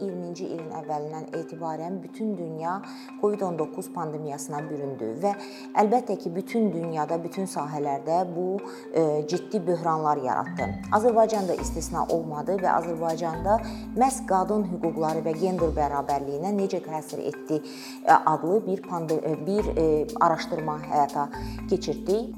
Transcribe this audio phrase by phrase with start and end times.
[0.00, 2.78] 2020-ci ilin əvvəlindən etibarən bütün dünya
[3.20, 5.34] COVID-19 pandemiyasına büründü və
[5.82, 8.46] əlbəttə ki, bütün dünyada, bütün sahələrdə bu
[8.94, 10.68] e, ciddi böhranlar yaratdı.
[10.96, 13.60] Azərbaycan da istisna olmadı və Azərbaycanda
[13.98, 18.80] məhz qadın hüquqları və gender bərabərliyinə necə təsir etdi e, adlı bir
[19.46, 19.66] bir
[20.20, 21.28] araşdırma həyata
[21.70, 22.34] keçirtdik.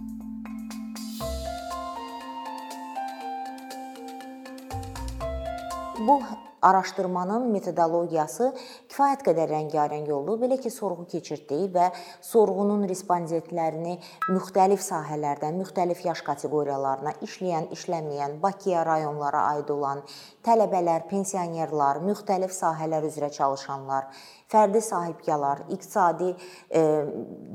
[6.07, 6.21] Bu
[6.63, 8.55] araşdırmanın metodologiyası
[8.93, 10.37] kifayət qədər rəngarəng oldu.
[10.43, 11.89] Belə ki, sorğu keçirtdik və
[12.29, 13.97] sorğunun respondentlərini
[14.29, 20.05] müxtəlif sahələrdən, müxtəlif yaş kateqoriyalarına işləyən, işləməyən, Bakıya, rayonlara aid olan
[20.45, 24.11] tələbələr, pensionerlar, müxtəlif sahələr üzrə çalışanlar,
[24.53, 26.29] fərdi sahibkarlar, iqtisadi
[26.69, 26.83] e,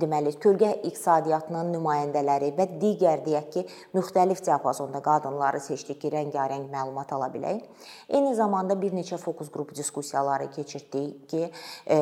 [0.01, 7.13] deməli kölgə iqtisadiyyatının nümayəndələri və digər deyək ki, müxtəlif diapazonda qadınları seçdik ki, rəngarəng məlumat
[7.13, 7.61] ala bilək.
[8.09, 11.50] Eyni zamanda bir neçə fokus qrup diskussiyaları keçirtdik ki,
[11.89, 11.97] e,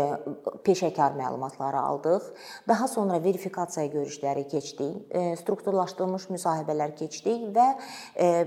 [0.65, 2.29] peşəkar məlumatları aldıq.
[2.67, 7.67] Daha sonra verifikasiya görüşləri keçdik, e, strukturlaşdırılmış müsahibələr keçdik və
[8.19, 8.45] e,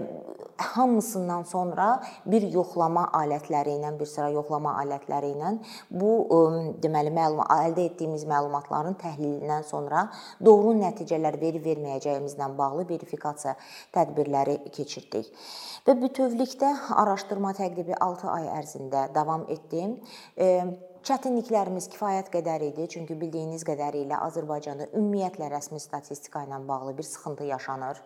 [0.59, 1.89] hamısından sonra
[2.27, 5.55] bir yoxlama alətləri ilə, bir sıra yoxlama alətləri ilə
[5.91, 6.11] bu
[6.83, 10.09] deməli məlumat əldə etdiyimiz məlumatların təhlilindən sonra
[10.45, 13.55] doğru nəticələr verib-verməyəcəyimizlə bağlı verifikasiya
[13.95, 15.31] tədbirləri keçirdik.
[15.87, 16.71] Və bütövlükdə
[17.01, 19.87] araşdırma təqribi 6 ay ərzində davam etdi.
[21.07, 27.47] Çətinliklərimiz kifayət qədər idi, çünki bildiyiniz qədərilə Azərbaycanda ümumiyyətlə rəsmi statistika ilə bağlı bir sıxıntı
[27.49, 28.01] yaşanır.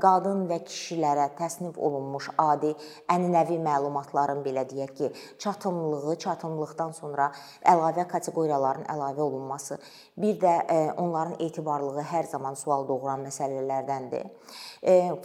[0.00, 2.72] Qadın və kişilərə təsnif olunmuş adi
[3.12, 5.10] ənənəvi məlumatların belə deyək ki,
[5.44, 7.28] çatımlılığı, çatımlıqdan sonra
[7.60, 9.78] əlavə kateqoriyaların əlavə olunması,
[10.16, 10.54] bir də
[10.96, 14.26] onların etibarlılığı hər zaman sual doğuran məsələlərdəndir.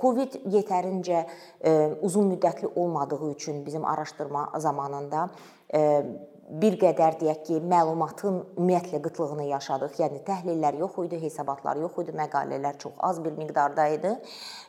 [0.01, 1.23] Covid yetərincə
[2.03, 5.29] uzun müddətli olmadığı üçün bizim araşdırma zamanında
[6.51, 9.93] bir qədər deyək ki, məlumatın ümumiyyətlə qıtlığını yaşadıq.
[10.01, 14.11] Yəni təhlillər yox idi, hesabatlar yox idi, məqalələr çox az bir miqdarda idi.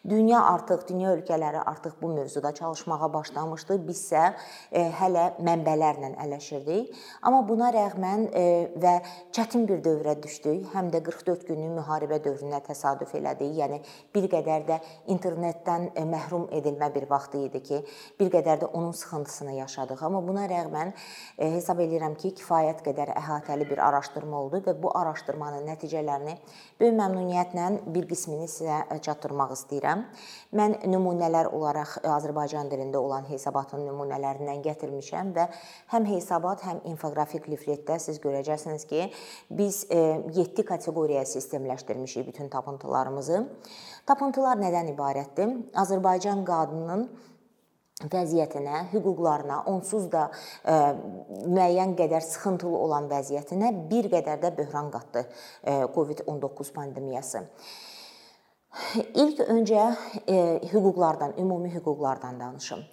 [0.09, 3.79] Dünya artıq, dünya ölkələri artıq bu mövzuda çalışmağa başlamışdı.
[3.89, 4.23] Bizsə
[4.71, 6.95] e, hələ mənbələrlə ələşirdik.
[7.23, 8.45] Amma buna rəğmən e,
[8.79, 8.95] və
[9.35, 10.71] çətin bir dövrə düşdük.
[10.77, 13.51] Həm də 44 günlük müharibə dövrünə təsadüf elədi.
[13.59, 13.81] Yəni
[14.15, 14.79] bir qədər də
[15.11, 17.83] internetdən e, məhrum edilmə bir vaxt idi ki,
[18.23, 20.07] bir qədər də onun sıxıntısını yaşadıq.
[20.07, 20.95] Amma buna rəğmən
[21.39, 26.35] hesab hesab edirəm ki, kifayət qədər əhatəli bir araşdırma oldu və bu araşdırmanın nəticələrini
[26.81, 30.05] böyük məmnuniyyətlə bir qismini sizə çatdırmaq istəyirəm.
[30.53, 35.49] Mən nümunələr olaraq Azərbaycan dilində olan hesabatın nümunələrindən gətirmişəm və
[35.95, 39.09] həm hesabat, həm infoqrafik lifletdə siz görəcəksiniz ki,
[39.51, 43.47] biz 7 kateqoriyaya sistemləşdirmişik bütün tapıntılarımızı.
[44.07, 45.57] Tapıntılar nədən ibarətdir?
[45.73, 47.09] Azərbaycan qadınının
[48.11, 50.77] vəziyyətinə, hüquqlarına, onsuz da ə, e,
[51.47, 57.45] müəyyən qədər sıxıntılı olan vəziyyətinə bir qədər də böhran qatdı e, COVID-19 pandemiyası.
[59.15, 59.89] İlk öncə
[60.27, 60.37] e,
[60.73, 62.87] hüquqlardan, ümumi hüquqlardan danışım.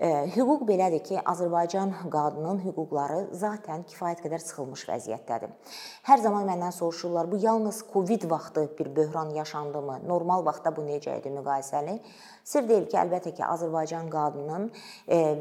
[0.00, 5.50] Hüquq belədir ki, Azərbaycan qadının hüquqları zaten kifayət qədər sıxılmış vəziyyətdədir.
[6.08, 9.98] Hər zaman məndən soruşurlar, bu yalnız Covid vaxtı bir böhran yaşandımı?
[10.08, 11.98] Normal vaxtda bu necə idi müqayisəli?
[12.44, 14.70] Sir deyil ki, əlbəttə ki, Azərbaycan qadının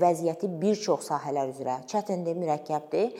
[0.04, 3.16] vəziyyəti bir çox sahələr üzrə çətindir, mürəkkəbdir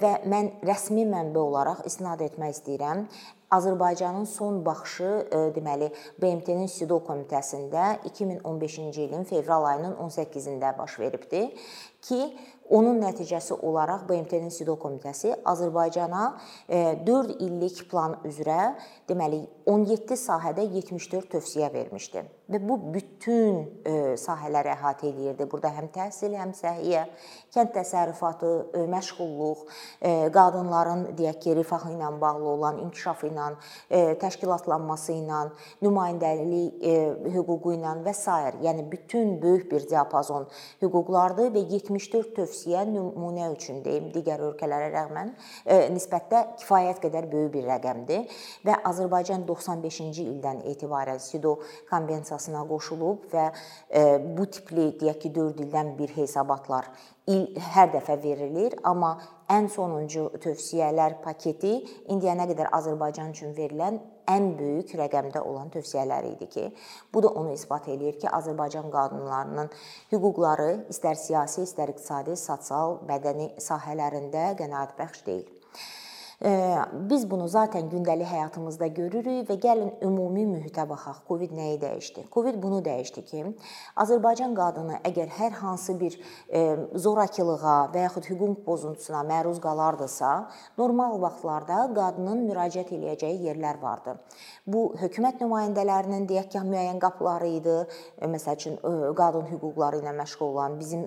[0.00, 3.04] və mən rəsmi mənbə olaraq istinad etmək istəyirəm
[3.52, 5.90] Azərbaycanın son baxışı, e, deməli,
[6.22, 11.44] BMT-nin SİDO komitəsində 2015-ci ilin fevral ayının 18-də baş veribdi
[12.02, 12.20] ki,
[12.72, 16.22] Onun nəticəsi olaraq BMT-nin SİDO komitəsi Azərbaycana
[16.70, 18.72] 4 e, illik plan üzrə,
[19.10, 25.46] deməli 17 sahədə 74 tövsiyə vermişdi və bu bütün e, sahələri əhatə eləyirdi.
[25.50, 27.04] Burada həm təhsil, həm səhiyyə,
[27.54, 29.64] kənd təsərrüfatı, e, məşğulluq,
[30.34, 33.48] qadınların deyək ki, rifahı ilə bağlı olan inkişafı ilə,
[34.20, 35.42] təşkilatlanması ilə,
[35.84, 36.82] nümayəndəlik
[37.34, 38.32] hüququ ilə və s.
[38.62, 40.46] yəni bütün böyük bir diapazon
[40.82, 45.32] hüquqlardır və 74 tövsiyə nümunə üçün deyim, digər ölkələrə rəğmən
[45.66, 51.58] e, nisbətdə kifayət qədər böyük bir rəqəmdir və Azərbaycan 95-ci ildən etibarən SİDO
[52.42, 53.52] konvensiyasına qoşulub və
[53.90, 56.88] e, bu tipli deyək ki, 4 ildən bir hesabatlar
[57.26, 59.18] il hər dəfə verilir, amma
[59.48, 66.48] ən sonuncu tövsiyələr paketi indiyənə qədər Azərbaycan üçün verilən ən böyük rəqəmdə olan tövsiyələr idi
[66.48, 66.68] ki,
[67.14, 69.70] bu da onu isbat eləyir ki, Azərbaycan qadınlarının
[70.12, 75.50] hüquqları istər siyasi, istər iqtisadi, sosial, mədəni sahələrində qənaətbəxş deyil.
[76.42, 81.20] Biz bunu zaten gündəlik həyatımızda görürük və gəlin ümumi mühitə baxaq.
[81.28, 82.24] Covid nəyi dəyişdi?
[82.34, 83.42] Covid bunu dəyişdi ki,
[84.02, 86.16] Azərbaycan qadını əgər hər hansı bir
[86.98, 90.32] zorakılığa və yaxud hüquq pozuntusuna məruz qalardısa,
[90.78, 94.16] normal vaxtlarda qadının müraciət eləyəcəyi yerlər vardı.
[94.66, 97.76] Bu hökumət nümayəndələrinin deyək ki, müəyyən qapıları idi.
[98.34, 98.80] Məsəl üçün
[99.14, 101.06] qadın hüquqları ilə məşğul olan bizim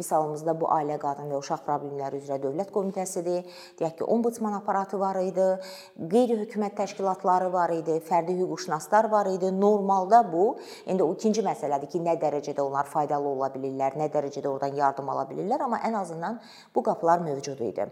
[0.00, 3.44] misalımızda bu Ailə Qadın və Uşaq Problemləri üzrə Dövlət Komitəsidir.
[3.76, 5.48] Deyək ki, ombudsman aparatı var idi,
[6.14, 9.52] qeyri-hökumət təşkilatları var idi, fərdi hüquqşünaslar var idi.
[9.60, 10.56] Normalda bu
[10.86, 15.10] indi o ikinci məsələdir ki, nə dərəcədə onlar faydalı ola bilirlər, nə dərəcədə oradan yardım
[15.12, 16.40] ala bilirlər, amma ən azından
[16.74, 17.90] bu qapılar mövcud idi.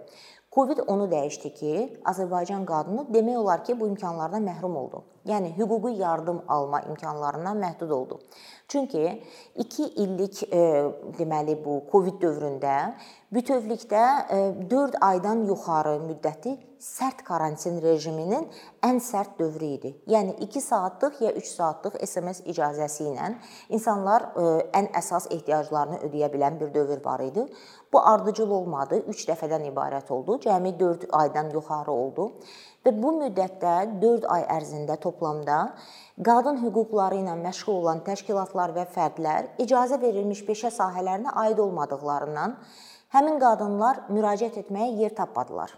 [0.51, 1.73] Covid onu dəyişdi ki,
[2.11, 5.05] Azərbaycan qadını demək olar ki, bu imkanlardan məhrum oldu.
[5.29, 8.21] Yəni hüquqi yardım alma imkanlarından məhdud oldu.
[8.69, 9.23] Çünki
[9.55, 10.61] 2 illik e,
[11.19, 12.95] deməli bu Covid dövründə
[13.35, 14.05] bütövlükdə
[14.71, 18.47] 4 e, aydan yuxarı müddəti sərt karantin rejiminin
[18.87, 19.91] ən sərt dövrü idi.
[20.09, 23.29] Yəni 2 saatlıq ya 3 saatlıq SMS icazəsi ilə
[23.69, 24.47] insanlar e,
[24.81, 27.45] ən əsas ehtiyaclarını ödəyə bilən bir dövr var idi.
[27.93, 29.03] Bu ardıcıl olmadı.
[29.13, 30.39] 3 dəfədən ibarət oldu.
[30.47, 32.33] Cəmi 4 aydan yuxarı oldu.
[32.81, 33.73] Və bu müddətdə
[34.03, 35.57] 4 ay ərzində toplamda
[36.29, 42.57] qadın hüquqları ilə məşğul olan təşkilatlar və fərdlər icazə verilmiş peşə sahələrinə aid olmadıqlarından
[43.17, 45.75] həmin qadınlar müraciət etməyə yer tapmadılar.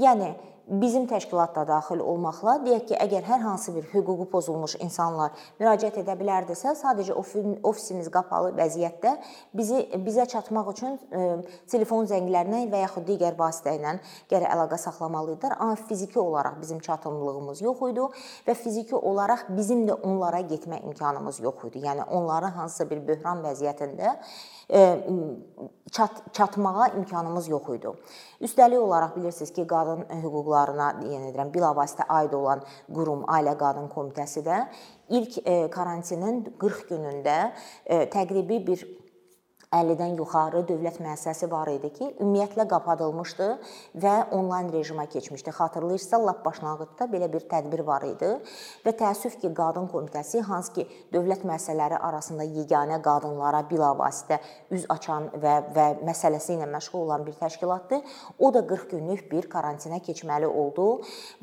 [0.00, 0.32] Yəni
[0.70, 5.98] bizim təşkilat da daxil olmaqla deyək ki, əgər hər hansı bir hüququ pozulmuş insanlar müraciət
[6.04, 9.16] edə bilərdisə, sadəcə ofisimiz qapalı vəziyyətdə
[9.56, 11.24] bizi bizə çatmaq üçün e,
[11.70, 13.96] telefon zənglərinə və yaxud digər vasitə ilə
[14.30, 15.56] gərək əlaqə saxlamalıdılar.
[15.58, 18.06] Amma fiziki olaraq bizim çatımlığımız yox idi
[18.46, 21.84] və fiziki olaraq bizim də onlara getmə imkanımız yox idi.
[21.88, 24.16] Yəni onların hansısa bir böhran vəziyyətində
[25.90, 27.88] çat çatmağa imkanımız yox idi.
[28.40, 32.62] Üstəlik olaraq bilirsiniz ki, qadın hüquqlarına, yəni deyirəm, bilavasitə aid olan
[32.94, 34.62] qurum Ailə Qadın Komitəsi də
[35.08, 35.40] ilk
[35.74, 37.38] karantinin 40 günündə
[38.14, 38.86] təqribi bir
[39.70, 43.46] 50-dən yuxarı dövlət müəssisəsi var idi ki, ümumiyyətlə qapadılmışdı
[44.02, 45.52] və onlayn rejimə keçmişdi.
[45.54, 48.32] Xatırlayırsınızsa, lap başlanğıcda belə bir tədbir var idi
[48.82, 54.40] və təəssüf ki, qadın komitəsi hansı ki, dövlət müəssisələri arasında yeganə qadınlara bilavasitə
[54.74, 58.02] üz açan və və məsələsi ilə məşğul olan bir təşkilatdır.
[58.40, 60.88] O da 40 günlük bir karantinə keçməli oldu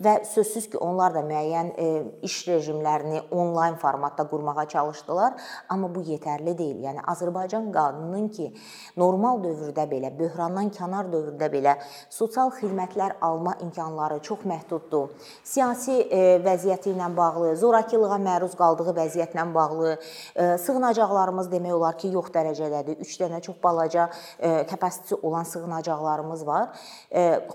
[0.04, 1.88] və sözsüz ki, onlar da müəyyən e,
[2.28, 5.40] iş rejimlərini onlayn formatda qurmağa çalışdılar,
[5.70, 6.84] amma bu yetərli deyil.
[6.90, 8.52] Yəni Azərbaycan qadını qadının ki,
[8.98, 11.76] normal dövrdə belə, böhrandan kənar dövrdə belə
[12.10, 15.10] sosial xidmətlər alma imkanları çox məhduddur.
[15.44, 19.98] Siyasi e, vəziyyəti ilə bağlı, zorakılığa məruz qaldığı vəziyyətlə bağlı
[20.36, 22.98] e, sığınacaqlarımız demək olar ki, yox dərəcədədir.
[23.02, 24.10] 3 dənə çox balaca
[24.70, 26.70] kapasitesi e, olan sığınacaqlarımız var.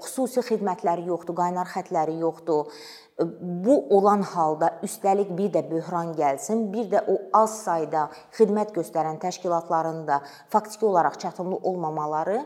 [0.03, 2.71] Xüsusi xidmətləri yoxdur, qaynar xətləri yoxdur
[3.41, 8.07] bu olan halda üstəlik bir də böhran gəlsin, bir də o az sayda
[8.39, 12.39] xidmət göstərən təşkilatların da faktiki olaraq çatımlı olmamaları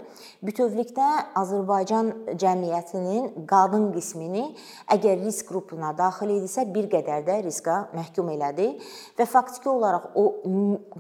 [0.43, 1.07] bütövlükdə
[1.39, 2.11] Azərbaycan
[2.43, 4.49] cəmiyyətinin qadın qismini
[4.93, 8.73] əgər risk qrupuna daxil idisə, bir qədər də riska məhkum elədi
[9.19, 10.27] və faktiki olaraq o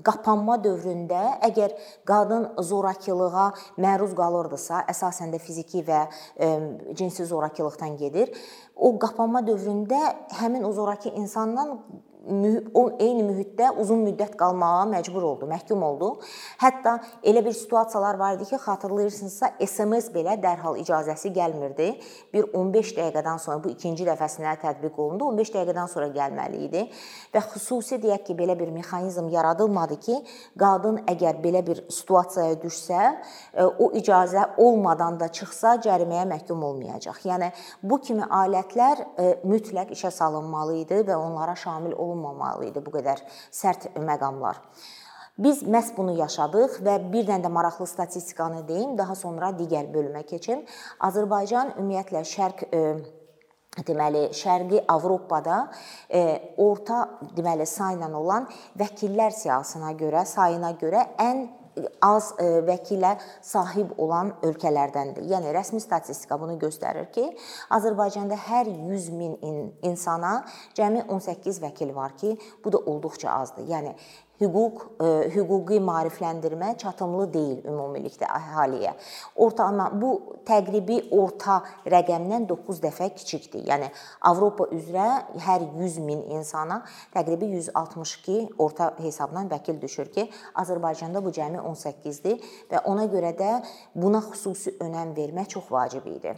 [0.07, 1.75] qapanma dövründə əgər
[2.07, 3.51] qadın zorakılığa
[3.83, 6.07] məruz qalırdısa, əsasən də fiziki və
[6.95, 8.31] cinsi zorakılıqdan gedir
[8.77, 9.56] o qapanma dövründə
[10.33, 11.81] həmin o zorakı insandan
[12.27, 16.09] o eyni mühitdə uzun müddət qalmağa məcbur oldu, məhkum oldu.
[16.59, 21.93] Hətta elə bir situasiyalar var idi ki, xatırlayırsınızsa, SMS belə dərhal icazəsi gəlmirdi.
[22.35, 25.31] Bir 15 dəqiqədən sonra bu ikinci dəfəsinə tətbiq olundu.
[25.37, 26.83] 15 dəqiqədən sonra gəlməli idi
[27.35, 30.19] və xüsusi deyək ki, belə bir mexanizm yaradılmadı ki,
[30.59, 33.05] qadın əgər belə bir situasiyaya düşsə,
[33.55, 37.23] e, o icazə olmadan da çıxsa cəriməyə məhkum olmayacaq.
[37.31, 37.53] Yəni
[37.83, 42.93] bu kimi alətlər e, mütləq işə salınmalı idi və onlara şamil olunmalı olunmamalı idi bu
[42.97, 44.61] qədər sərt məqamlar.
[45.39, 50.25] Biz məhz bunu yaşadıq və bir dənə də maraqlı statistikanı deyim, daha sonra digər bölümə
[50.25, 50.65] keçim.
[51.01, 52.81] Azərbaycan ümumiyyətlə şərq e,
[53.85, 55.67] deməli Şərqi Avropada
[56.09, 57.03] e, orta
[57.37, 58.49] deməli sayla olan
[58.81, 61.45] vəkillər siyahısına görə, sayına görə ən
[62.05, 63.15] az e, vəkilə
[63.45, 65.27] sahib olan ölkələrdəndir.
[65.31, 67.27] Yəni rəsmi statistika bunu göstərir ki,
[67.77, 69.37] Azərbaycanda hər 100 min
[69.87, 70.39] insana
[70.79, 73.69] cəmi 18 vəkil var ki, bu da olduqca azdır.
[73.71, 73.95] Yəni
[74.41, 78.93] hüquq e, hüquqi maarifləndirmə çatımlı deyil ümumilikdə əhaliyə.
[79.37, 80.13] Ortalama bu
[80.49, 83.65] təqribi orta rəqəmdən 9 dəfə kiçikdir.
[83.71, 83.91] Yəni
[84.31, 85.09] Avropa üzrə
[85.47, 86.83] hər 100 min insana
[87.15, 90.29] təqribi 162 orta hesabla vəkil düşür ki,
[90.63, 93.53] Azərbaycanda bu cəmi 18-dir və ona görə də
[93.95, 96.37] buna xüsusi önəm vermək çox vacib idi.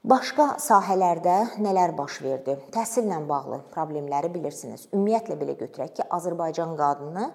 [0.00, 2.54] Başqa sahələrdə nələr baş verdi?
[2.72, 4.86] Təhsillə bağlı problemləri bilirsiniz.
[4.94, 7.26] Ümumiyyətlə belə götürək ki, Azərbaycan qadını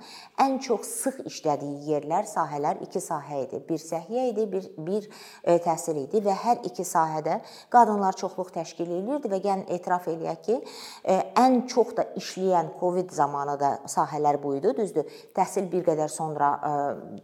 [0.41, 3.60] ən çox sıx işlədiyi yerlər, sahələr iki sahə idi.
[3.67, 5.05] Bir səhiyyə idi, bir bir
[5.43, 7.36] e, təhsil idi və hər iki sahədə
[7.69, 10.57] qadınlar çoxluq təşkil edirdi və gəlin etiraf eləyək ki,
[11.05, 14.74] e, ən çox da işləyən Covid zamanı da sahələr bu idi.
[14.81, 15.05] Düzdür,
[15.38, 16.74] təhsil bir qədər sonra e,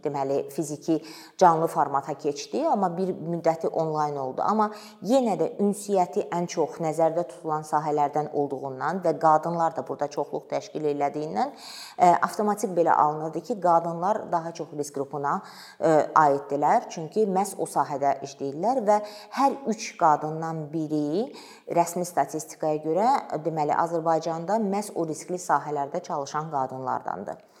[0.06, 1.00] deməli fiziki
[1.34, 4.46] canlı formata keçdi, amma bir müddəti onlayn oldu.
[4.46, 4.70] Amma
[5.02, 10.48] yenə yenə də ünsiyyəti ən çox nəzərdə tutulan sahələrdən olduğundan və qadınlar da burada çoxluq
[10.50, 11.52] təşkil elədiyindən
[11.98, 15.40] e, avtomatik belə alınırdı ki, qadınlar daha çox risk qrupuna
[15.80, 16.88] e, aiddirlər.
[16.90, 18.98] Çünki məhz o sahədə işləyirlər və
[19.38, 21.32] hər 3 qadından biri
[21.72, 23.08] rəsmi statistikaya görə
[23.44, 27.51] deməli Azərbaycanda məhz o riskli sahələrdə çalışan qadınlardandır.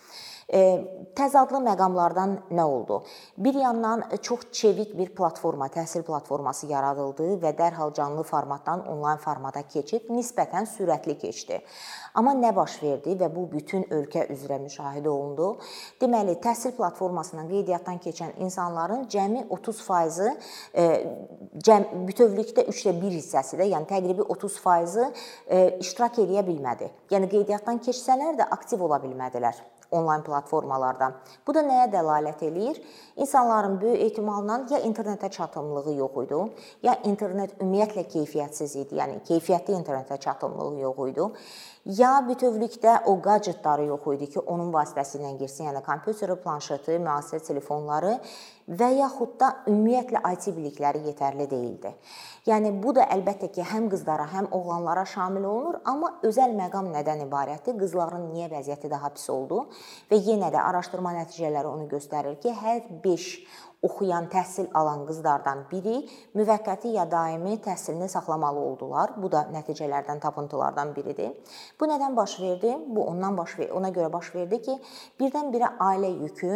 [0.50, 3.02] Təzadlı məqamlardan nə oldu?
[3.38, 9.62] Bir yandan çox çevik bir platforma, təhsil platforması yaradıldı və dərhal canlı formatdan onlayn formata
[9.62, 11.60] keçid nisbətən sürətli keçdi.
[12.14, 15.58] Amma nə baş verdi və bu bütün ölkə üzrə müşahidə olundu?
[16.00, 20.28] Deməli, təhsil platformasından qeydiyyatdan keçən insanların cəmi 30%-ı
[21.64, 26.90] cəm bütövlükdə 3də 1 hissəsi də, yəni təqribi 30%-ı iştirak edə bilmədi.
[27.12, 31.12] Yəni qeydiyyatdan keçsələr də aktiv ola bilmədilər onlayn platformalarda.
[31.46, 32.80] Bu da nəyə dəlalət eləyir?
[33.16, 36.40] İnsanların böyük ehtimalla ya internetə çatımlığı yox idi,
[36.82, 41.28] ya internet ümumiyyətlə keyfiyyətsiz idi, yəni keyfiyyətli internetə çatımlığı yox idi
[41.84, 48.12] ya bütövlükdə o qadjetləri yox idi ki, onun vasitəsilə girsin, yəni kompüteri, planşeti, müasir telefonları
[48.70, 51.90] və yaxud da ümumiyyətlə IT bilikləri yetərli deyildi.
[52.46, 57.26] Yəni bu da əlbəttə ki, həm qızlara, həm oğlanlara şamil olunur, amma özəl məqam nədən
[57.26, 57.76] ibarətdir?
[57.80, 59.66] Qızların niyə vəziyyəti daha pis oldu?
[60.10, 63.28] Və yenə də araşdırma nəticələri onu göstərir ki, hər 5
[63.82, 65.96] oxuyan, təhsil alan qızlardan biri
[66.38, 69.16] müvəqqəti ya daimi təhsilini saxlamalı oldular.
[69.22, 71.32] Bu da nəticələrdən, tapıntılardan biridir.
[71.80, 72.76] Bu nədən baş verdi?
[72.86, 74.78] Bu ondan baş verdi, ona görə baş verdi ki,
[75.20, 76.54] birdən-birə ailə yükü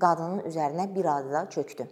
[0.00, 1.86] qadının üzərinə bir azda çökdü.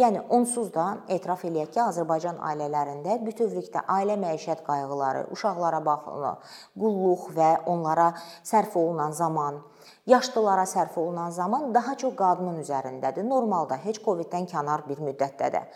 [0.00, 6.34] Yəni onsuz da etiraf eləyək ki, Azərbaycan ailələrində bütövlükdə ailə məişət qayğıları, uşaqlara baxımı,
[6.80, 9.60] qulluq və onlara sərf olunan zaman
[10.06, 13.26] yaşlılara sərf olunan zaman daha çox qadının üzərindədir.
[13.28, 15.66] Normalda heç Coviddən kənar bir müddətdə də.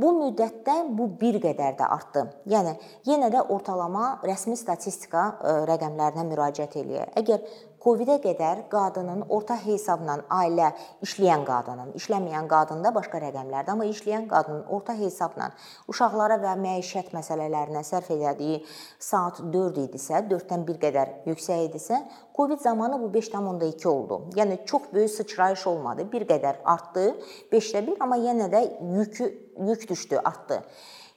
[0.00, 2.22] Bu müddətdə bu bir qədər də artdı.
[2.48, 2.76] Yəni
[3.08, 7.10] yenə də ortalama rəsmi statistika e, rəqəmlərinə müraciət eləyək.
[7.20, 7.42] Əgər
[7.80, 10.66] Covid-ə qədər qadının orta hesabla ailə
[11.06, 15.46] işləyən qadının, işləməyən qadında başqa rəqəmlərdə, amma işləyən qadının orta hesabla
[15.88, 18.58] uşaqlara və məişət məsələlərinə sərf etdiyi
[18.98, 22.02] saat 4 idisə, 4-dən bir qədər yüksək idisə,
[22.36, 24.20] Covid zamanı bu 5.2 oldu.
[24.36, 26.04] Yəni çox böyük sıçrayış olmadı.
[26.12, 27.14] Bir qədər artdı,
[27.52, 28.62] 5də 1, amma yenə də
[28.98, 29.32] yükü
[29.68, 30.62] yük düşdü, artdı.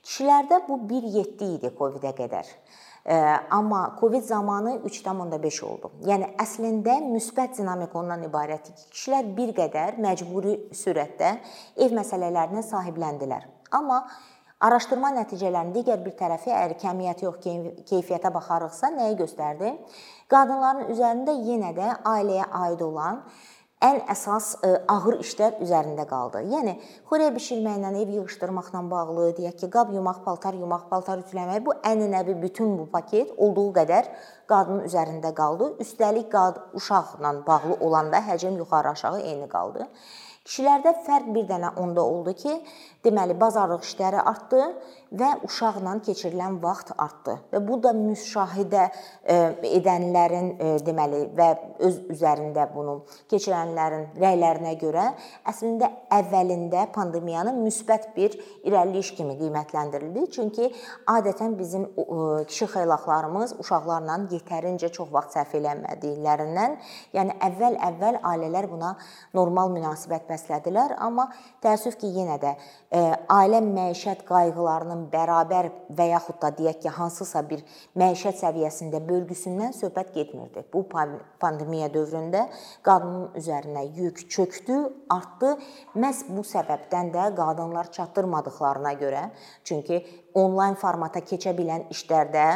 [0.04, 2.48] Kişilərdə bu 1.7 idi Covid-ə qədər.
[3.50, 5.92] Amma Covid zamanı 3.5 oldu.
[6.08, 11.34] Yəni əslində müsbət dinamika ondan ibarətdir ki, kişilər bir qədər məcburi sürətdə
[11.84, 13.44] ev məsələlərinə sahibləndilər.
[13.76, 14.06] Amma
[14.64, 17.42] araşdırma nəticələrinin digər bir tərəfi əgər kəmiyyətə yox,
[17.92, 19.74] keyfiyyətə baxarıqsa nəyi göstərdi?
[20.32, 23.20] Qadınların üzərində yenə də ailəyə aid olan
[23.84, 26.44] ən əsas e, ağır işlər üzərində qaldı.
[26.54, 26.76] Yəni
[27.10, 32.38] xörək bişirməklə, ev yığışdırmaqla bağlı, deyək ki, qab yumaq, paltar yumaq, paltar ütüləmək bu ənənəvi
[32.42, 34.12] bütün bu paket olduğu qədər
[34.52, 35.74] qadının üzərində qaldı.
[35.84, 39.90] Üstəlik qad uşaqla bağlı olanda həcm yuxarı-aşağı eyni qaldı.
[40.44, 42.58] Kişilərdə fərq bir dənə onda oldu ki,
[43.06, 44.64] deməli bazarlıq işləri artdı
[45.14, 47.38] və uşaqla keçirilən vaxt artdı.
[47.54, 49.38] Və bu da müşahidə e,
[49.78, 51.50] edənlərin e, deməli və
[51.86, 53.00] öz üzərində bunu
[53.32, 55.06] keçirənlərin rəylərinə görə
[55.50, 60.26] əslində əvvəlində pandemiyanın müsbət bir irəliləyiş kimi qiymətləndirildi.
[60.34, 60.72] Çünki
[61.14, 61.86] adətən bizim
[62.50, 66.76] kişi xeylaqlarımız uşaqlarla yetərincə çox vaxt sərf eləmədiklərindən,
[67.16, 68.94] yəni əvvəl-əvvəl ailələr buna
[69.38, 71.30] normal münasibət bəslədilər, amma
[71.64, 73.04] təəssüf ki, yenə də e,
[73.34, 77.64] ailə məişət qayğılarının bərabər və yaxud da deyək ki, hansısa bir
[78.00, 80.64] məişət səviyyəsində bölgüsündən söhbət getmirdi.
[80.74, 80.86] Bu
[81.42, 82.46] pandemiya dövründə
[82.86, 84.80] qadının üzərinə yük çökdü,
[85.10, 85.56] artdı.
[85.96, 89.28] Məhz bu səbəbdən də qadınlar çatdırmadıklarına görə,
[89.64, 92.48] çünki onlayn formata keçə bilən işlərdə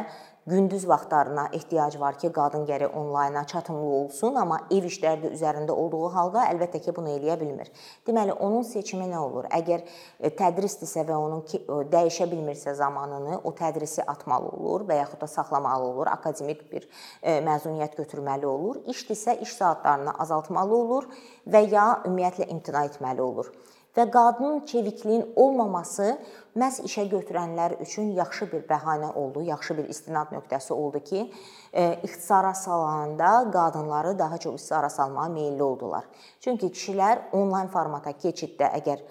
[0.48, 5.76] gündüz vaxtlarına ehtiyac var ki, qadın gərək onlayna çatımlı olsun, amma ev işləri də üzərində
[5.76, 7.72] olduğu halda əlbəttə ki, bunu eləyə bilmir.
[8.08, 9.50] Deməli, onun seçimi nə olur?
[9.60, 11.44] Əgər e, tədrisdirsə və onun
[11.92, 16.88] dəyişə bilmirsə zamanını, o tədrisi atmalı olur və yaxud da saxlamalı olur, akademik bir
[17.22, 18.84] e, məzuniyyət götürməli olur.
[18.88, 21.10] İşdirsə iş saatlarını azaltmalı olur
[21.48, 23.52] və ya ümumiyyətlə imtina etməli olur.
[23.98, 26.18] və qadının çevikliyin olmaması
[26.58, 31.22] məhz işə götürənlər üçün yaxşı bir bəhanə oldu, yaxşı bir istinad nöqtəsi oldu ki,
[31.74, 36.04] e, ixtisara salanda qadınları daha çox ixtisara salmağa meylli oldular.
[36.42, 39.06] Çünki kişilər onlayn formata keçiddə əgər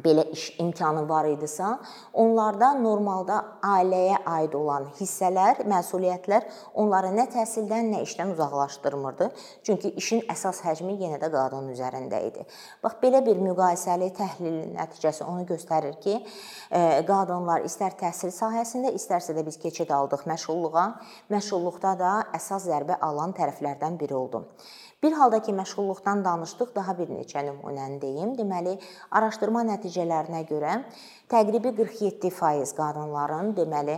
[0.00, 1.68] belə iş imkanı var idisə,
[2.16, 6.46] onlarda normalda ailəyə aid olan hissələr, məsuliyyətlər
[6.80, 9.28] onları nə təhsildən, nə işdən uzaqlaşdırmırdı.
[9.66, 12.46] Çünki işin əsas həcmi yenə də qadının üzərində idi.
[12.84, 16.18] Bax belə bir müqayisəli təhlilin nəticəsi onu göstərir ki,
[16.70, 20.86] e, qadınlar istər təhsil sahəsində, istərsə də biz keçid aldıq məşğulluğa,
[21.32, 24.46] məşğulluqda da əsas zərbə alan tərəflərdən biri oldu.
[25.02, 28.36] Bir halda ki, məşğulluqdan danışdıq, daha bir neçə nümunəni deyim.
[28.38, 28.76] Deməli,
[29.18, 30.76] araşdırma nəticələrinə görə
[31.32, 33.96] təqribi 47% qadınların, deməli,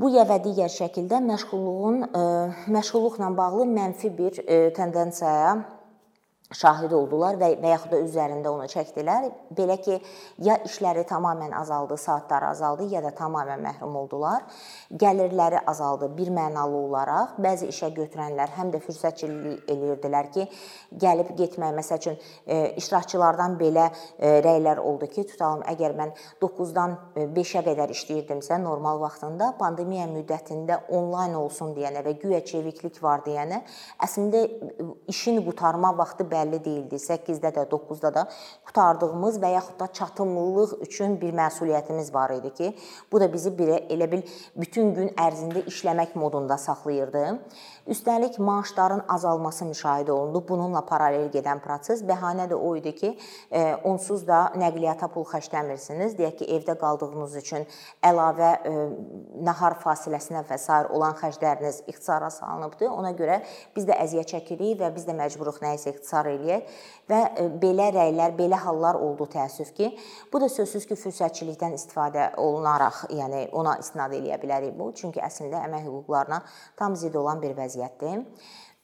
[0.00, 2.22] bu ya və digər şəkildə məşğulluğun e,
[2.78, 5.52] məşğulluqla bağlı mənfi bir e, tendensiyaya
[6.54, 9.26] şahid oldular və və yaxud da üzərində onu çəkdilər.
[9.56, 9.96] Belə ki,
[10.46, 14.44] ya işləri tamamilə azaldı, saatları azaldı, ya da tamamilə məhrum oldular.
[14.94, 17.34] Gəlirləri azaldı bir mənalı olaraq.
[17.42, 20.46] Bəzi işə götürənlər həm də fürsətçilik eləyirdilər ki,
[21.02, 23.88] gəlib getmək, məsəl üçün e, iştirakçılardan belə
[24.18, 30.06] e, rəylər oldu ki, tutalım əgər mən 9-dan 5-ə e, qədər işləyirdimsə normal vaxtında, pandemiya
[30.12, 33.64] müddətində onlayn olsun deyənə və güya çeviklik var deyənə,
[34.06, 34.46] əslində
[35.10, 37.00] işin qutarma vaxtı bəlli deyildi.
[37.00, 38.26] 8-də də, 9-da da
[38.68, 42.72] qutardığımız və yaxud da çatımlılıq üçün bir məsuliyyətimiz var idi ki,
[43.12, 44.22] bu da bizi belə elə bil
[44.56, 47.24] bütün gün ərzində işləmək modunda saxlayırdı.
[47.86, 50.42] Üstəlik maaşların azalması müşahidə olundu.
[50.48, 53.12] Bununla paralel gedən proses bəhanə də o idi ki,
[53.50, 56.16] e, onsuz da nəqliyyata pul xərcləmirsiniz.
[56.18, 57.66] Deyək ki, evdə qaldığınız üçün
[58.02, 58.74] əlavə e,
[59.46, 60.80] nahar fasiləsinə və s.
[60.90, 62.90] olan xərcləriniz ixtisara salınıbdı.
[62.90, 63.38] Ona görə
[63.76, 66.76] biz də əziyyət çəkirik və biz də məcburuq nəyisə ixtisar eləyək
[67.10, 69.90] və e, belə rəylər, belə hallar oldu təəssüf ki,
[70.32, 74.90] bu da sözsüz ki, fürsətçilikdən istifadə olunaraq, yəni ona istinad eləyə bilərik bu.
[74.98, 76.42] Çünki əslində əmək hüquqlarına
[76.78, 78.24] tam zidd olan bir vəziyyətdir.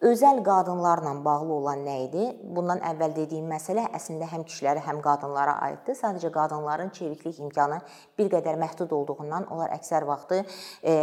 [0.02, 2.25] Özəl qadınlarla bağlı olan nə idi?
[2.56, 5.94] Bundan əvvəl dediyim məsələ əslində həm kişilərə, həm qadınlara aiddir.
[5.94, 7.79] Sadəcə qadınların çeviklik imkanı
[8.18, 10.40] bir qədər məhdud olduğundan onlar əksər vaxtı
[10.83, 10.96] e,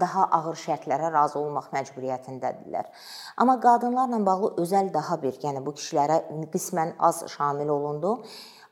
[0.00, 2.88] daha ağır şərtlərə razı olmaq məcburiyyətindədirlər.
[3.36, 6.22] Amma qadınlarla bağlı özəl daha bir, yəni bu kişilərə
[6.56, 8.22] qismən az şamil olundu.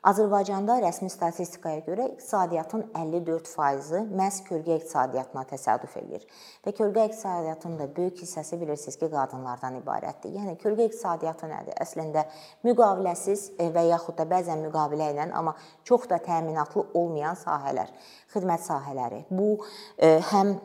[0.05, 6.27] Azərbaycanda rəsmi statistikaya görə iqtisadiyyatın 54%-i məhz kölgə iqtisadiyyatına təsadüf eləyir.
[6.67, 10.35] Və kölgə iqtisadiyyatının da böyük hissəsi bilirsiniz ki, qadınlardan ibarətdir.
[10.37, 11.79] Yəni kölgə iqtisadiyyatı nədir?
[11.81, 12.27] Əslində
[12.69, 15.57] müqaviləsiz e, və yaxud da bəzən müqavilə ilə, amma
[15.89, 17.89] çox da təminatlı olmayan sahələr,
[18.37, 19.25] xidmət sahələri.
[19.33, 19.55] Bu
[19.97, 20.59] e, həm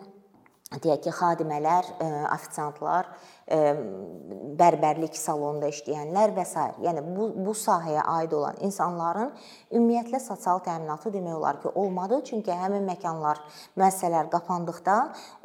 [0.77, 3.09] deyək ki, xadimələr, e, ofisiantlar,
[3.49, 6.65] bərbərlik salonunda işləyənlər və s.
[6.85, 9.31] Yəni bu bu sahəyə aid olan insanların
[9.71, 12.21] ümumiyyətlə sosial təminatı demək olar ki, olmadı.
[12.29, 13.41] Çünki həmin məkanlar,
[13.79, 14.99] müəssisələr qapandıqda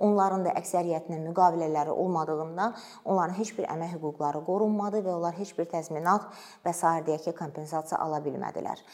[0.04, 5.70] onların da əksəriyyətinin müqavilələri olmadığından onların heç bir əmək hüquqları qorunmadı və onlar heç bir
[5.72, 6.28] təzminat
[6.66, 6.96] və s.
[7.08, 8.84] deyək ki, kompensasiya ala bilmədilər.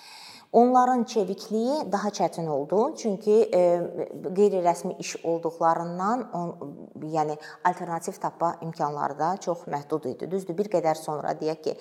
[0.53, 3.61] Onların çevikliyi daha çətin oldu, çünki e,
[4.35, 6.49] qeyri-rəsmi iş olduqlarından, on,
[7.13, 10.31] yəni alternativ tapa imkanları da çox məhdud idi.
[10.31, 11.77] Düzdür, bir qədər sonra deyək ki,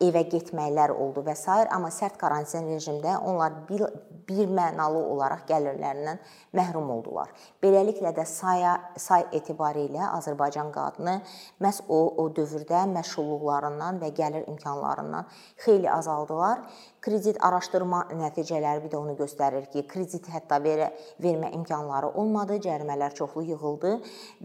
[0.00, 1.68] evə getməklər oldu və s.
[1.72, 3.84] amma sərt karantin rejimdə onlar bir,
[4.29, 6.19] bir mənalı olaraq gəlirlərindən
[6.55, 7.31] məhrum oldular.
[7.63, 11.17] Beləliklə də saya say etibarilə Azərbaycan qadını
[11.63, 15.27] məhz o o dövrdə məşğulluqlarından və gəlir imkanlarından
[15.65, 16.63] xeyli azaldılar.
[17.01, 20.91] Kredit araşdırma nəticələri bir də onu göstərir ki, kredit hətta verə
[21.23, 23.93] vermə imkanları olmadı, cərimələr çoxlu yığıldı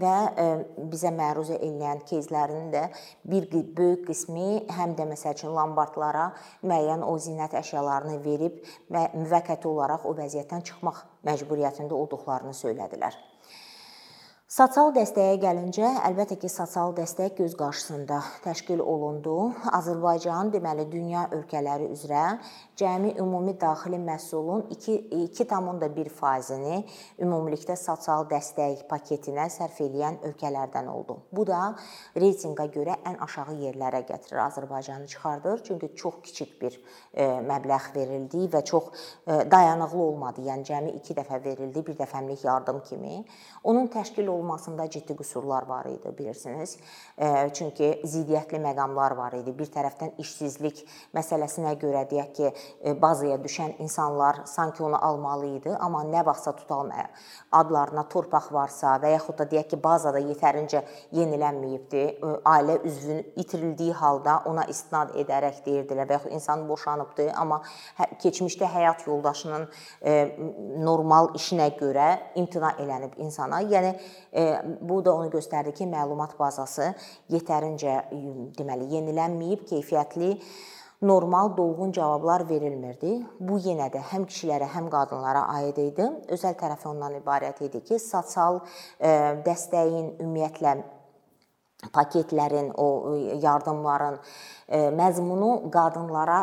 [0.00, 0.46] və e,
[0.92, 2.86] bizə məruz edilən кейslərin də
[3.28, 6.30] bir böyük qismi həm də məsəl üçün lombardlara
[6.64, 8.56] müəyyən o zinət əşyalarını verib
[8.88, 13.17] və müvəqqəti olaraq o vəziyyətdən çıxmaq məcburiyyətində olduqlarını söylədilər.
[14.51, 19.55] Sosial dəstəyə gəlincə, əlbəttə ki, sosial dəstək göz qarşısında təşkil olundu.
[19.77, 22.23] Azərbaycan, deməli, dünya ölkələri üzrə
[22.75, 26.81] cəmi ümumi daxili məhsulun 2.1%-ni
[27.23, 31.15] ümumilikdə sosial dəstək paketinə sərf edən ölkələrdən oldu.
[31.31, 31.71] Bu da
[32.19, 35.63] reytinqa görə ən aşağı yerlərə gətirir Azərbaycanı çıxardır.
[35.69, 36.75] Çünki çox kiçik bir
[37.13, 40.43] e, məbləğ verildi və çox e, dayanıqlı olmadı.
[40.51, 43.23] Yəni cəmi 2 dəfə verildi, bir dəfəmlik yardım kimi.
[43.63, 46.77] Onun təşkil olunması olmasında ciddi qüsurlar var idi, bilirsiniz.
[47.53, 49.53] Çünki ziddiyyətli məqamlar var idi.
[49.53, 50.83] Bir tərəfdən işsizlik
[51.15, 52.51] məsələsinə görə deyək ki,
[53.01, 56.91] bazaya düşən insanlar sanki onu almalı idi, amma nə vaxtsa tutalım
[57.51, 60.81] adlarına torpaq varsa və yaxud da deyək ki, bazada yetərincə
[61.13, 62.03] yenilənməyibdi,
[62.47, 67.61] ailə üzvünün itirildiyi halda ona istinad edərək deyirdilər və yaxud insan boşanıbdı, amma
[67.99, 69.67] hə, keçmişdə həyat yoldaşının
[70.81, 73.61] normal işinə görə imtina elənib insana.
[73.61, 73.93] Yəni
[74.81, 76.93] bu da onu göstərdi ki, məlumat bazası
[77.33, 77.97] yetərincə
[78.57, 80.37] deməli yenilənməyib, keyfiyyətli
[81.01, 83.17] normal dolğun cavablar verilmirdi.
[83.39, 86.07] Bu yenə də həm kişilərə, həm qadınlara aid idi.
[86.31, 88.61] Özəl tərəfi ondan ibarət idi ki, sosial
[89.45, 90.77] dəstəyin ümumiyyətlə
[91.91, 94.19] paketlərin, o yardımların
[94.95, 96.41] məzmunu qadınlara,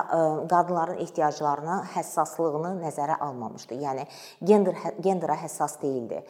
[0.50, 3.78] qadınların ehtiyaclarına həssaslığını nəzərə almamışdı.
[3.78, 4.08] Yəni
[4.42, 6.24] gender gendera həssas deyildi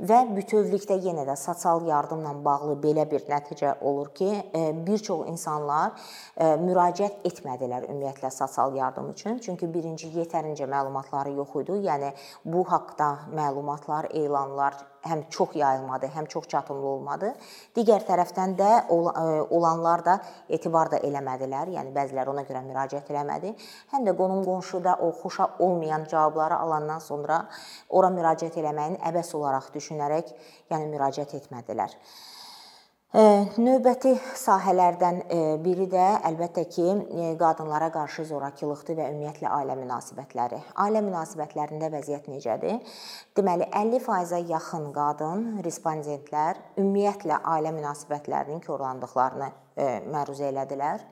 [0.00, 5.28] və bütövlükdə yenə də sosial yardımla bağlı belə bir nəticə olur ki, e, bir çox
[5.30, 5.92] insanlar
[6.36, 9.38] e, müraciət etmədilər ümumiyyətlə sosial yardım üçün.
[9.38, 11.78] Çünki birinci yetərincə məlumatları yox idi.
[11.88, 12.10] Yəni
[12.44, 17.32] bu haqqda məlumatlar, elanlar həm çox yayılmadı, həm çox çatımlı olmadı.
[17.76, 18.98] Digər tərəfdən də e,
[19.58, 21.72] olanlar da etibar da eləmədilər.
[21.76, 23.54] Yəni bəziləri ona görə müraciət eləmədi.
[23.94, 27.44] Həm də qonum-qonşuda o xoşa olmayan cavabları alandan sonra
[27.88, 30.32] ora müraciət eləməyin əbəs olaraq düşünərək,
[30.72, 31.98] yəni müraciət etmədilər.
[33.14, 35.20] Növbəti sahələrdən
[35.62, 36.86] biri də əlbəttə ki,
[37.38, 40.58] qadınlara qarşı zorakılıqdır və ümumiyyətlə ailə münasibətləri.
[40.82, 42.80] Ailə münasibətlərində vəziyyət necədir?
[43.38, 51.02] Deməli 50%-ə yaxın qadın respondentlər ümumiyyətlə ailə münasibətlərinin korlandıqlarını məruzə elədilər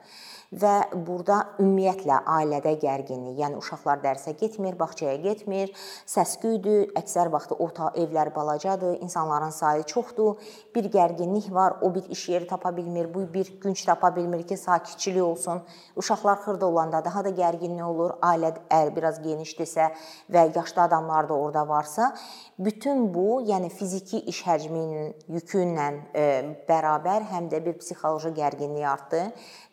[0.53, 0.73] və
[1.07, 5.73] burada ümumiyyətlə ailədə gərginlik, yəni uşaqlar dərsə getmir, bağçaya getmir,
[6.09, 10.37] səs-küydür, əksər vaxtı otaq evlər balacadır, insanların sayı çoxdur,
[10.75, 14.57] bir gərginlik var, o bir iş yeri tapa bilmir, bu bir günc tapa bilmir ki,
[14.57, 15.63] sakitçilik olsun.
[15.97, 19.89] Uşaqlar xırda olanda daha da gərginlik olur, ailə əgər biraz genişdirsə
[20.33, 22.13] və yaşlı adamlar da orada varsa,
[22.59, 26.29] bütün bu, yəni fiziki iş həcminin yükü ilə e,
[26.69, 28.52] bərabər həm də bir psixoloji gərginlik
[28.87, 29.23] artdı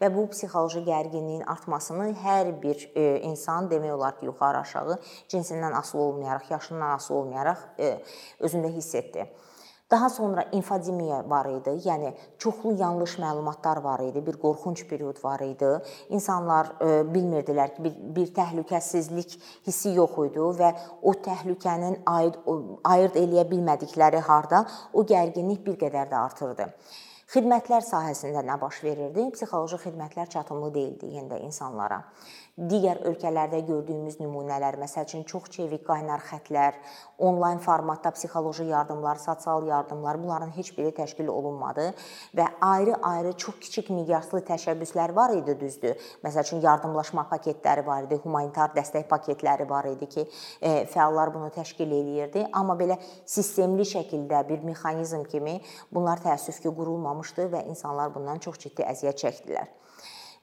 [0.02, 6.02] və bu psixoloji gərginliyin artmasını hər bir e, insan demək olar ki, yuxarı-aşağı cinsindən asılı
[6.02, 8.02] olmayaraq, yaşından asılı olmayaraq e,
[8.40, 9.28] özündə hiss etdi.
[9.92, 11.72] Daha sonra infodemiya var idi.
[11.86, 14.26] Yəni çoxlu yanlış məlumatlar var idi.
[14.26, 15.70] Bir qorxunc period var idi.
[16.10, 22.38] İnsanlar e, bilmirdilər ki, bir, bir təhlükəsizlik hissi yox idi və o təhlükənin aid
[22.84, 26.70] ayırd eləyə bilmədikləri harda o gərginlik bir qədər də artırdı.
[27.30, 29.28] Xidmətlər sahəsində nə baş verirdi?
[29.36, 32.00] Psixoloji xidmətlər çatımlı deyildi yenə də insanlara.
[32.60, 36.76] Digər ölkələrdə gördüyümüz nümunələr, məsəl üçün çox çevik qaynar xətlər,
[37.24, 41.86] onlayn formatda psixoloji yardımlar, sosial yardımlar, bunların heç biri təşkil olunmadı
[42.36, 46.12] və ayrı-ayrı çox kiçik miqyaslı təşəbbüslər var idi, düzdür.
[46.26, 50.28] Məsəl üçün yardımlaşma paketləri var idi, humanitar dəstək paketləri var idi ki,
[50.60, 55.62] e, fəallar bunu təşkil eləyirdi, amma belə sistemli şəkildə bir mexanizm kimi
[55.96, 59.79] bunlar təəssüf ki, qurulmamışdı və insanlar bundan çox ciddi əziyyət çəkdilər.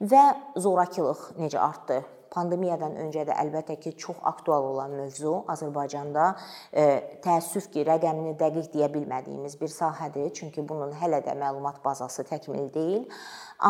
[0.01, 2.03] Və zorakılıq necə artdı?
[2.29, 6.27] Pandemiyadan öncə də əlbəttə ki, çox aktual olan mövzu Azərbaycanda
[6.69, 6.83] e,
[7.25, 12.69] təəssüf ki, rəqəmini dəqiq deyə bilmədiyimiz bir sahədir, çünki bunun hələ də məlumat bazası təkmil
[12.75, 13.07] deyil.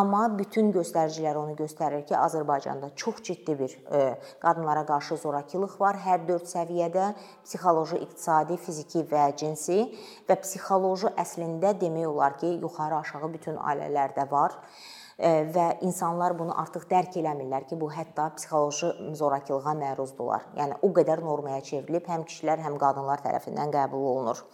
[0.00, 4.02] Amma bütün göstəricilər onu göstərir ki, Azərbaycanda çox ciddi bir e,
[4.42, 7.12] qadınlara qarşı zorakılıq var hər 4 səviyyədə:
[7.44, 9.78] psixoloji, iqtisadi, fiziki və cinsi
[10.26, 14.58] və psixoloji əslində demək olar ki, yuxarı-aşağı bütün ailələrdə var
[15.18, 20.48] və insanlar bunu artıq dərk eləmirlər ki, bu hətta psixoloji zorakılığa məruzdular.
[20.58, 24.44] Yəni o qədər normaya çevrilib həm kişilər, həm qadınlar tərəfindən qəbul olunur.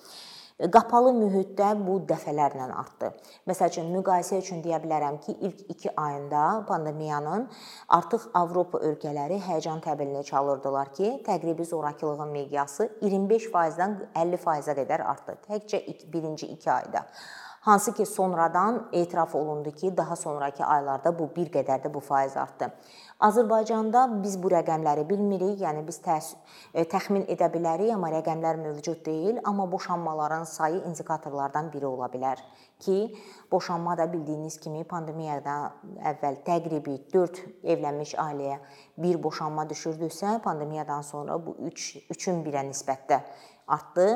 [0.71, 3.09] Qapalı mühitdə bu dəfələrlə artdı.
[3.51, 7.49] Məsəl üçün müqayisə üçün deyə bilərəm ki, ilk 2 ayında pandemiyanın
[7.97, 15.41] artıq Avropa ölkələri həyəcan təbilini çalırdılar ki, təqribi zorakılığın miqyası 25%-dən 50%-ə qədər artdı.
[15.49, 17.09] Təkcə birinci 2 ayda.
[17.63, 22.37] Hansı ki, sonradan etiraf olundu ki, daha sonrakı aylarda bu bir qədər də bu faiz
[22.37, 22.73] artdı.
[23.23, 26.01] Azərbaycanda biz bu rəqəmləri bilmirik, yəni biz
[26.75, 32.43] e, təxmin edə bilərik, amma rəqəmlər mövcud deyil, amma boşanmaların sayı indikatorlardan biri ola bilər
[32.81, 33.15] ki,
[33.53, 35.71] boşanma da bildiyiniz kimi pandemiyadan
[36.03, 38.59] əvvəl təqribi 4 evlənmiş ailəyə
[38.99, 43.23] bir boşanma düşürdüksə, pandemiyadan sonra bu 3 3-ün 1-ə nisbətdə
[43.67, 44.09] artdı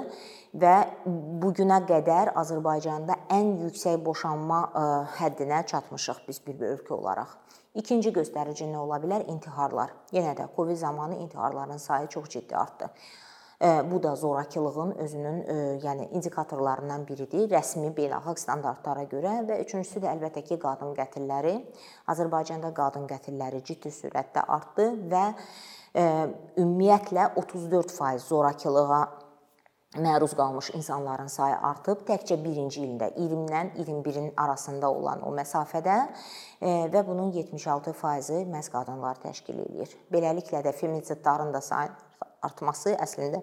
[0.62, 0.74] və
[1.06, 4.87] bu günə qədər Azərbaycanda ən yüksək boşanma e,
[5.20, 7.37] həddinə çatmışıq biz bir ölkə olaraq.
[7.76, 9.26] İkinci göstərici nə ola bilər?
[9.28, 9.92] İntiharlar.
[10.16, 12.90] Yenə də Covid zamanı intiharların sayı çox ciddi artdı.
[13.90, 15.38] Bu da zorakılığın özünün,
[15.80, 21.54] yəni indikatorlarından biridir, rəsmi beynəlxalq standartlara görə və üçüncüsü də əlbəttə ki, qadın qətilləri.
[22.12, 25.24] Azərbaycanda qadın qətilləri ciddi sürətdə artdı və
[25.96, 29.00] ümumiyyətlə 34% zorakılığa
[30.02, 32.02] məruz qalmış insanların sayı artıb.
[32.09, 35.98] Təkcə 1-ci ildə 20-dən 21-in arasında olan o məsafədə
[36.92, 39.92] və bunun 76%-i məhz qadınlar təşkil edir.
[40.12, 41.92] Beləliklə də feminitidlərin də sayı
[42.46, 43.42] artması əslində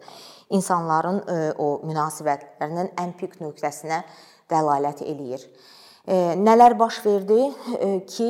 [0.54, 1.22] insanların
[1.60, 4.04] o münasibətlərinin ən pik nöqtəsinə
[4.52, 5.44] dəlalət eləyir.
[6.39, 7.42] Nələr baş verdi
[8.12, 8.30] ki,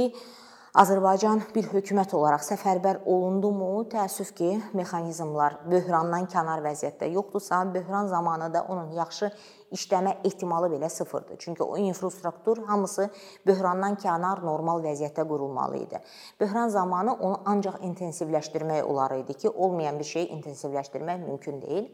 [0.73, 3.83] Azərbaycan bir hökumət olaraq səfərbər olundumu?
[3.91, 9.29] Təəssüf ki, mexanizmlar böhrandan kənar vəziyyətdə yoxdursa, böhran zamanı da onun yaxşı
[9.77, 11.37] işləmə ehtimalı belə sıfırdır.
[11.45, 13.11] Çünki o infrastruktur hamısı
[13.45, 16.01] böhrandan kənar normal vəziyyətdə qurulmalı idi.
[16.41, 21.91] Böhran zamanı onu ancaq intensivləşdirmək olar idi ki, olmayan bir şeyi intensivləşdirmək mümkün deyil.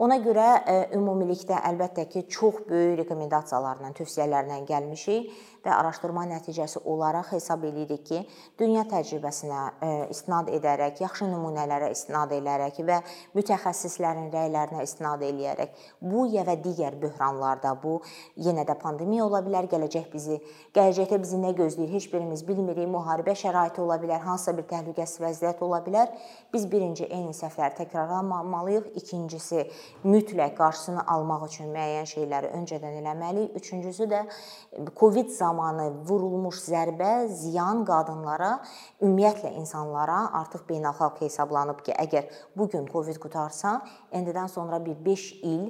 [0.00, 0.44] Ona görə
[0.96, 5.32] ümumilikdə əlbəttə ki, çox böyük rekomendasiyalarla, tövsiyələrlə gəlmişik
[5.64, 8.20] və araşdırma nəticəsi olaraq hesab edirik ki,
[8.58, 13.00] dünya təcrübəsinə e, istinad edərək, yaxşı nümunələrə istinad edərək və
[13.36, 17.98] mütəxəssislərin rəylərinə istinad edərək bu ya və digər böhranlarda bu
[18.40, 20.40] yenə də pandemiya ola bilər, gələcək bizi
[20.76, 22.88] gələcəkdə bizi nə gözləyir, heç birimiz bilmirik.
[22.90, 26.08] Müharibə şəraiti ola bilər, hansısa bir təhlükəsiz vəziyyət ola bilər.
[26.54, 28.90] Biz birinci eyni səhvləri təkrarlamamalıyıq.
[29.02, 29.66] İkincisi
[30.04, 33.56] mütləq qarşısını almaq üçün müəyyən şeyləri öncədən eləməliyik.
[33.60, 34.24] Üçüncüsü də
[34.96, 38.50] COVID zamanı zamanı vurulmuş zərbə, ziyan qadınlara,
[39.02, 43.80] ümumiyyətlə insanlara artıq beynəlxalq hesablanıb ki, əgər bu gün Covid qutarsa,
[44.14, 45.64] endidən sonra bir 5 il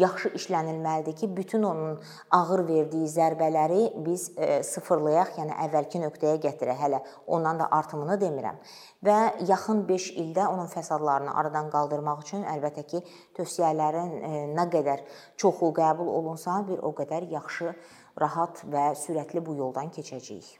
[0.00, 1.98] yaxşı işlənilməlidir ki, bütün onun
[2.30, 6.80] ağır verdiyi zərbələri biz e, sıfırlayaq, yəni əvvəlki nöqtəyə gətirək.
[6.86, 8.60] Hələ ondan da artımını demirəm.
[9.04, 9.18] Və
[9.48, 13.04] yaxın 5 ildə onun fəsadlarını aradan qaldırmaq üçün əlbəttə ki,
[13.36, 15.04] tövsiyələrin e, nə qədər
[15.36, 17.74] çoxu qəbul olunsa, bir o qədər yaxşı
[18.20, 20.56] rahat və sürətli bu yoldan keçəcəyik.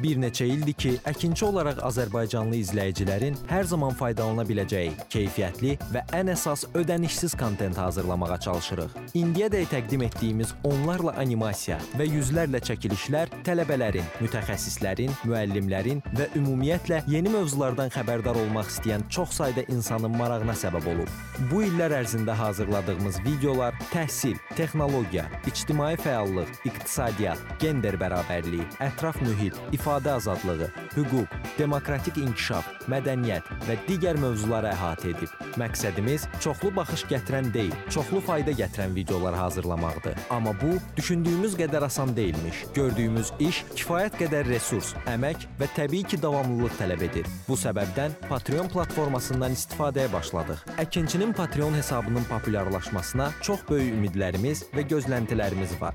[0.00, 6.30] Bir neçə ildir ki, əkinçi olaraq azərbaycanlı izləyicilərin hər zaman faydalana biləcəyi keyfiyyətli və ən
[6.32, 8.94] əsas ödənişsiz kontent hazırlamağa çalışırıq.
[9.20, 17.92] İndiyədək təqdim etdiyimiz onlarla animasiya və yüzlərlə çəkilişlər tələbələrin, mütəxəssislərin, müəllimlərin və ümumiyyətlə yeni mövzulardan
[17.92, 21.29] xəbərdar olmaq istəyən çox sayda insanın marağına səbəb olub.
[21.48, 30.12] Bu illər ərzində hazırladığımız videolar təhsil, texnologiya, ictimai fəallıq, iqtisadiyyat, gender bərabərliyi, ətraf mühit, ifadə
[30.18, 35.32] azadlığı, hüquq, demokratik inkişaf, mədəniyyət və digər mövzuları əhatə edib.
[35.60, 40.20] Məqsədimiz çoxlu baxış gətirən deyil, çoxlu fayda gətirən videolar hazırlamaqdır.
[40.36, 42.66] Amma bu düşündüyümüz qədər asan deyilmiş.
[42.76, 47.32] Gördüyümüz iş kifayət qədər resurs, əmək və təbii ki, davamlılıq tələb edir.
[47.48, 50.68] Bu səbəbdən Patreon platformasından istifadəyə başladıq.
[50.84, 55.94] Əkinçinin Patreon hesabının populyarlaşmasına çox böyük ümidlərimiz və gözləntilərimiz var.